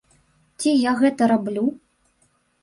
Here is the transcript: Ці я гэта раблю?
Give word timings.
Ці 0.63 0.71
я 0.89 0.93
гэта 1.01 1.27
раблю? 1.33 1.65